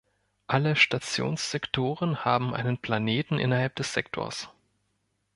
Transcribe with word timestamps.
Alle 0.47 0.75
Stationssektoren 0.75 2.25
haben 2.25 2.55
einen 2.55 2.79
Planeten 2.79 3.37
innerhalb 3.37 3.75
des 3.75 3.93
Sektors. 3.93 4.49